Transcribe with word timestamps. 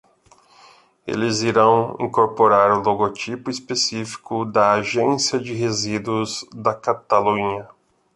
Eles 1.05 1.41
irão 1.43 1.95
incorporar 1.99 2.71
o 2.71 2.81
logotipo 2.81 3.51
específico 3.51 4.43
da 4.45 4.71
Agência 4.71 5.39
de 5.39 5.53
Resíduos 5.53 6.43
da 6.55 6.73
Catalunha. 6.73 7.69